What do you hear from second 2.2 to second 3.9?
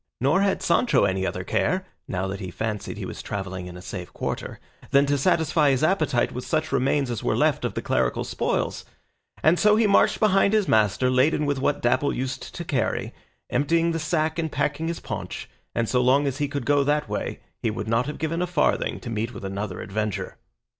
that he fancied he was travelling in a